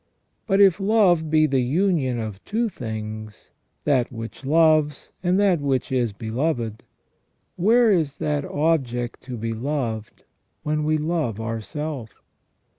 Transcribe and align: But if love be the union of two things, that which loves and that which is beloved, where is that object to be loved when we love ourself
But 0.47 0.59
if 0.59 0.79
love 0.79 1.29
be 1.29 1.45
the 1.45 1.61
union 1.61 2.17
of 2.17 2.43
two 2.43 2.69
things, 2.69 3.51
that 3.83 4.11
which 4.11 4.43
loves 4.43 5.11
and 5.21 5.39
that 5.39 5.61
which 5.61 5.91
is 5.91 6.11
beloved, 6.11 6.81
where 7.55 7.91
is 7.91 8.17
that 8.17 8.43
object 8.43 9.21
to 9.25 9.37
be 9.37 9.53
loved 9.53 10.23
when 10.63 10.85
we 10.85 10.97
love 10.97 11.39
ourself 11.39 12.19